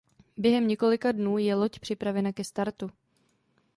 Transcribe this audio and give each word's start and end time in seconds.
Během 0.37 0.67
několika 0.67 1.11
dnů 1.11 1.37
je 1.37 1.55
loď 1.55 1.79
připravena 1.79 2.31
ke 2.33 2.43
startu. 2.43 2.89